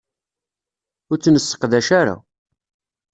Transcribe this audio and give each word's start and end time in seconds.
Ur 1.11 1.17
tt-nesseqdac 1.17 1.83
ara. 1.99 2.15